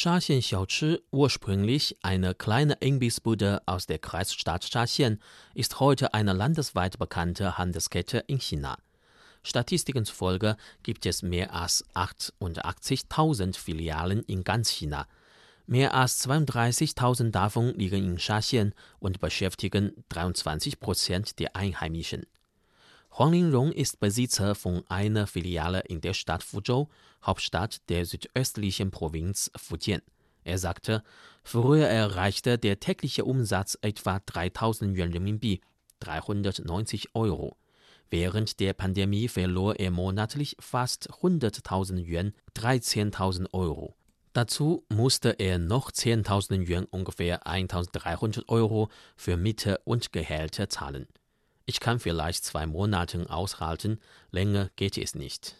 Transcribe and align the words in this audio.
Shaxian 0.00 0.42
Xiaochi, 0.42 1.00
ursprünglich 1.10 1.96
eine 2.02 2.32
kleine 2.32 2.74
Imbissbude 2.74 3.62
aus 3.66 3.86
der 3.86 3.98
Kreisstadt 3.98 4.62
Shaxian, 4.62 5.18
ist 5.54 5.80
heute 5.80 6.14
eine 6.14 6.34
landesweit 6.34 7.00
bekannte 7.00 7.58
Handelskette 7.58 8.18
in 8.28 8.38
China. 8.38 8.78
Statistiken 9.42 10.04
zufolge 10.04 10.56
gibt 10.84 11.04
es 11.04 11.22
mehr 11.22 11.52
als 11.52 11.84
88.000 11.96 13.56
Filialen 13.56 14.22
in 14.22 14.44
ganz 14.44 14.70
China. 14.70 15.08
Mehr 15.66 15.94
als 15.94 16.24
32.000 16.28 17.32
davon 17.32 17.74
liegen 17.74 18.08
in 18.08 18.20
Shaxian 18.20 18.74
und 19.00 19.18
beschäftigen 19.18 20.04
23 20.10 20.78
Prozent 20.78 21.40
der 21.40 21.56
Einheimischen. 21.56 22.24
Huang 23.10 23.32
Linrong 23.32 23.72
ist 23.72 23.98
Besitzer 23.98 24.54
von 24.54 24.84
einer 24.88 25.26
Filiale 25.26 25.80
in 25.80 26.00
der 26.00 26.14
Stadt 26.14 26.42
Fuzhou, 26.42 26.88
Hauptstadt 27.24 27.88
der 27.88 28.06
südöstlichen 28.06 28.90
Provinz 28.90 29.50
Fujian. 29.56 30.02
Er 30.44 30.58
sagte, 30.58 31.02
früher 31.42 31.88
erreichte 31.88 32.58
der 32.58 32.80
tägliche 32.80 33.24
Umsatz 33.24 33.76
etwa 33.82 34.20
3000 34.24 34.96
Yuan 34.96 35.12
Renminbi, 35.12 35.60
390 36.00 37.14
Euro. 37.14 37.56
Während 38.08 38.60
der 38.60 38.72
Pandemie 38.72 39.28
verlor 39.28 39.78
er 39.78 39.90
monatlich 39.90 40.56
fast 40.60 41.10
100.000 41.10 42.04
Yuan, 42.06 42.32
13.000 42.56 43.52
Euro. 43.52 43.94
Dazu 44.32 44.84
musste 44.88 45.30
er 45.30 45.58
noch 45.58 45.90
10.000 45.90 46.68
Yuan, 46.68 46.84
ungefähr 46.84 47.46
1.300 47.46 48.48
Euro, 48.48 48.88
für 49.16 49.36
Miete 49.36 49.80
und 49.84 50.12
Gehälter 50.12 50.68
zahlen. 50.68 51.08
Ich 51.70 51.80
kann 51.80 52.00
vielleicht 52.00 52.46
zwei 52.46 52.66
Monate 52.66 53.28
aushalten, 53.28 54.00
länger 54.30 54.70
geht 54.76 54.96
es 54.96 55.14
nicht. 55.14 55.54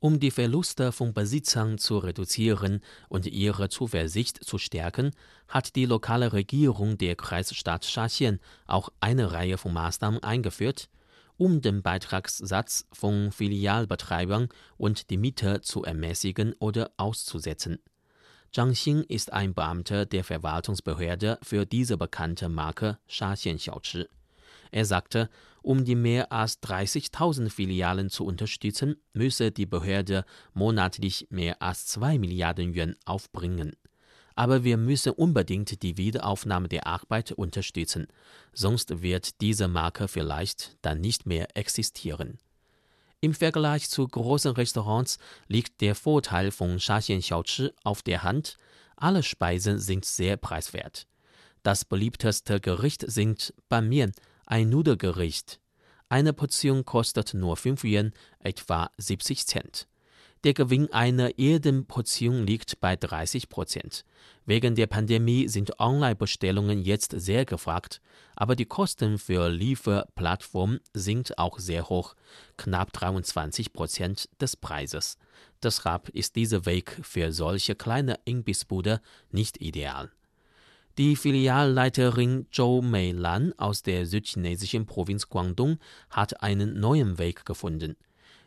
Um 0.00 0.18
die 0.18 0.32
Verluste 0.32 0.90
von 0.90 1.14
Besitzern 1.14 1.78
zu 1.78 1.98
reduzieren 1.98 2.80
und 3.08 3.24
ihre 3.24 3.68
Zuversicht 3.68 4.44
zu 4.44 4.58
stärken, 4.58 5.12
hat 5.46 5.76
die 5.76 5.86
lokale 5.86 6.32
Regierung 6.32 6.98
der 6.98 7.14
Kreisstadt 7.14 7.84
Shaxian 7.84 8.40
auch 8.66 8.88
eine 8.98 9.30
Reihe 9.30 9.58
von 9.58 9.72
Maßnahmen 9.74 10.24
eingeführt, 10.24 10.88
um 11.36 11.60
den 11.60 11.82
Beitragssatz 11.82 12.88
von 12.90 13.30
Filialbetreibern 13.30 14.48
und 14.76 15.08
die 15.08 15.18
Miete 15.18 15.60
zu 15.60 15.84
ermäßigen 15.84 16.56
oder 16.58 16.90
auszusetzen. 16.96 17.78
Zhang 18.52 18.72
Xin 18.72 19.04
ist 19.04 19.32
ein 19.32 19.54
Beamter 19.54 20.04
der 20.04 20.24
Verwaltungsbehörde 20.24 21.38
für 21.44 21.64
diese 21.64 21.96
bekannte 21.96 22.48
Marke 22.48 22.98
Shaxian 23.06 23.58
Xiaochi. 23.58 24.08
Er 24.70 24.84
sagte, 24.84 25.30
um 25.62 25.84
die 25.84 25.94
mehr 25.94 26.32
als 26.32 26.62
30.000 26.62 27.50
Filialen 27.50 28.10
zu 28.10 28.24
unterstützen, 28.24 28.96
müsse 29.12 29.50
die 29.50 29.66
Behörde 29.66 30.24
monatlich 30.54 31.26
mehr 31.30 31.60
als 31.60 31.86
2 31.86 32.18
Milliarden 32.18 32.74
Yuan 32.74 32.96
aufbringen. 33.04 33.76
Aber 34.34 34.62
wir 34.62 34.76
müssen 34.76 35.12
unbedingt 35.12 35.82
die 35.82 35.96
Wiederaufnahme 35.96 36.68
der 36.68 36.86
Arbeit 36.86 37.32
unterstützen, 37.32 38.06
sonst 38.52 39.02
wird 39.02 39.40
diese 39.40 39.66
Marke 39.66 40.06
vielleicht 40.06 40.76
dann 40.80 41.00
nicht 41.00 41.26
mehr 41.26 41.56
existieren. 41.56 42.38
Im 43.20 43.34
Vergleich 43.34 43.90
zu 43.90 44.06
großen 44.06 44.52
Restaurants 44.52 45.18
liegt 45.48 45.80
der 45.80 45.96
Vorteil 45.96 46.52
von 46.52 46.78
Shaxian 46.78 47.18
Xiaochi 47.18 47.70
auf 47.82 48.02
der 48.02 48.22
Hand. 48.22 48.58
Alle 48.94 49.24
Speisen 49.24 49.80
sind 49.80 50.04
sehr 50.04 50.36
preiswert. 50.36 51.08
Das 51.64 51.84
beliebteste 51.84 52.60
Gericht 52.60 53.04
sind 53.10 53.52
Ban 53.68 53.88
Mian, 53.88 54.12
ein 54.48 54.70
Nudelgericht. 54.70 55.60
Eine 56.08 56.32
Portion 56.32 56.84
kostet 56.84 57.34
nur 57.34 57.56
5 57.56 57.84
Yuan, 57.84 58.12
etwa 58.40 58.90
70 58.96 59.46
Cent. 59.46 59.88
Der 60.44 60.54
Gewinn 60.54 60.90
einer 60.92 61.38
jeden 61.38 61.84
Portion 61.86 62.46
liegt 62.46 62.80
bei 62.80 62.96
30 62.96 63.48
Prozent. 63.48 64.04
Wegen 64.46 64.74
der 64.74 64.86
Pandemie 64.86 65.48
sind 65.48 65.78
Online-Bestellungen 65.80 66.80
jetzt 66.80 67.12
sehr 67.12 67.44
gefragt, 67.44 68.00
aber 68.36 68.56
die 68.56 68.64
Kosten 68.64 69.18
für 69.18 69.48
Lieferplattformen 69.50 70.80
sind 70.94 71.36
auch 71.38 71.58
sehr 71.58 71.88
hoch, 71.88 72.14
knapp 72.56 72.92
23 72.92 73.72
Prozent 73.72 74.30
des 74.40 74.56
Preises. 74.56 75.18
Deshalb 75.62 76.08
ist 76.10 76.36
dieser 76.36 76.64
Weg 76.64 76.98
für 77.02 77.32
solche 77.32 77.74
kleine 77.74 78.18
Imbissbude 78.24 79.02
nicht 79.30 79.60
ideal. 79.60 80.10
Die 80.98 81.14
Filialleiterin 81.14 82.48
Zhou 82.50 82.82
Meilan 82.82 83.52
aus 83.56 83.84
der 83.84 84.04
südchinesischen 84.04 84.84
Provinz 84.84 85.28
Guangdong 85.28 85.78
hat 86.10 86.42
einen 86.42 86.80
neuen 86.80 87.18
Weg 87.18 87.46
gefunden. 87.46 87.94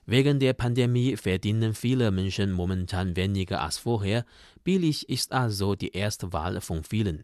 Wegen 0.05 0.37
der 0.37 0.51
Pandemie 0.51 1.15
verdienen 1.15 1.73
viele 1.73 2.11
Menschen 2.11 2.51
momentan 2.51 3.15
weniger 3.15 3.61
als 3.61 3.77
vorher. 3.77 4.25
Billig 4.65 5.07
ist 5.07 5.31
also 5.31 5.75
die 5.75 5.93
erste 5.93 6.33
Wahl 6.33 6.59
von 6.59 6.83
vielen. 6.83 7.23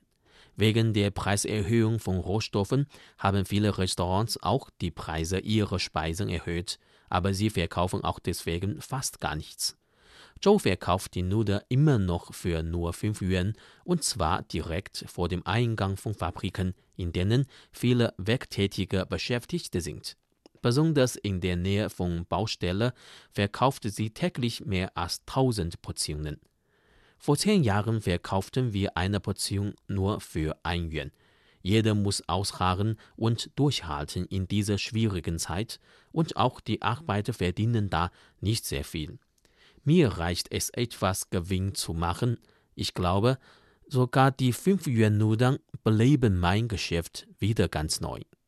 Wegen 0.55 0.93
der 0.93 1.11
Preiserhöhung 1.11 1.99
von 1.99 2.19
Rohstoffen 2.19 2.87
haben 3.17 3.43
viele 3.43 3.77
Restaurants 3.77 4.41
auch 4.41 4.69
die 4.79 4.91
Preise 4.91 5.39
ihrer 5.39 5.79
Speisen 5.79 6.29
erhöht, 6.29 6.79
aber 7.09 7.33
sie 7.33 7.49
verkaufen 7.49 8.01
auch 8.01 8.19
deswegen 8.19 8.79
fast 8.79 9.19
gar 9.19 9.35
nichts. 9.35 9.77
Joe 10.41 10.59
verkauft 10.59 11.15
die 11.15 11.23
Nudeln 11.23 11.61
immer 11.69 11.97
noch 11.97 12.33
für 12.33 12.61
nur 12.61 12.93
5 12.93 13.21
Yuan 13.21 13.53
und 13.83 14.03
zwar 14.03 14.43
direkt 14.43 15.05
vor 15.07 15.29
dem 15.29 15.45
Eingang 15.45 15.97
von 15.97 16.13
Fabriken, 16.13 16.73
in 16.95 17.11
denen 17.11 17.45
viele 17.71 18.13
Werktätige 18.17 19.05
Beschäftigte 19.05 19.81
sind. 19.81 20.17
Besonders 20.61 21.15
in 21.15 21.39
der 21.39 21.55
Nähe 21.55 21.89
von 21.89 22.25
Baustelle 22.25 22.93
verkauft 23.31 23.83
sie 23.83 24.09
täglich 24.09 24.65
mehr 24.65 24.91
als 24.97 25.21
1000 25.27 25.81
Portionen. 25.81 26.39
Vor 27.19 27.37
zehn 27.37 27.63
Jahren 27.63 28.01
verkauften 28.01 28.73
wir 28.73 28.97
eine 28.97 29.19
Portion 29.19 29.73
nur 29.87 30.19
für 30.19 30.57
1 30.63 30.93
Yuan. 30.93 31.11
Jeder 31.63 31.95
muss 31.95 32.27
ausharren 32.27 32.97
und 33.15 33.49
durchhalten 33.55 34.25
in 34.25 34.47
dieser 34.47 34.77
schwierigen 34.77 35.39
Zeit, 35.39 35.79
und 36.11 36.37
auch 36.37 36.61
die 36.61 36.81
Arbeiter 36.81 37.33
verdienen 37.33 37.89
da 37.89 38.11
nicht 38.39 38.65
sehr 38.65 38.83
viel. 38.83 39.19
Mir 39.87 40.09
reicht 40.17 40.51
es 40.51 40.69
etwas 40.71 41.29
Gewinn 41.29 41.73
zu 41.73 41.93
machen. 41.93 42.39
Ich 42.75 42.93
glaube, 42.93 43.37
sogar 43.87 44.31
die 44.31 44.51
5 44.51 44.85
Yuan 44.85 45.17
Nudeln 45.17 45.59
beleben 45.81 46.37
mein 46.41 46.67
Geschäft 46.67 47.25
wieder 47.39 47.69
ganz 47.69 48.01
neu. 48.01 48.19